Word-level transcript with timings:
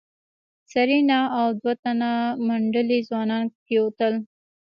سېرېنا 0.71 1.19
او 1.37 1.47
دوه 1.59 1.73
تنه 1.83 2.11
منډلي 2.47 2.99
ځوانان 3.07 3.43
کېوتل. 3.67 4.13